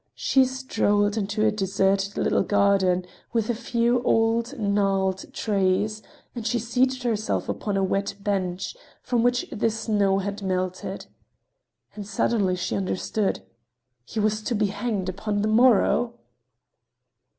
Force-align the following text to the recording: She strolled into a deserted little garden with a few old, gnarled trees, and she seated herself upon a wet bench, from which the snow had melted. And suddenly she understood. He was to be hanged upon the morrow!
She 0.15 0.45
strolled 0.45 1.15
into 1.15 1.45
a 1.45 1.51
deserted 1.51 2.17
little 2.17 2.41
garden 2.41 3.05
with 3.33 3.51
a 3.51 3.53
few 3.53 4.01
old, 4.01 4.57
gnarled 4.57 5.31
trees, 5.31 6.01
and 6.33 6.47
she 6.47 6.57
seated 6.57 7.03
herself 7.03 7.47
upon 7.47 7.77
a 7.77 7.83
wet 7.83 8.15
bench, 8.19 8.75
from 9.03 9.21
which 9.21 9.45
the 9.51 9.69
snow 9.69 10.17
had 10.17 10.41
melted. 10.41 11.05
And 11.93 12.07
suddenly 12.07 12.55
she 12.55 12.75
understood. 12.75 13.43
He 14.03 14.19
was 14.19 14.41
to 14.41 14.55
be 14.55 14.67
hanged 14.73 15.07
upon 15.07 15.43
the 15.43 15.47
morrow! 15.47 16.15